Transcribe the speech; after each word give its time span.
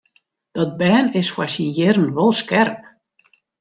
Dat 0.55 0.77
bern 0.81 1.07
is 1.19 1.31
foar 1.33 1.49
syn 1.53 1.71
jierren 1.77 2.13
wol 2.15 2.33
skerp. 2.41 2.79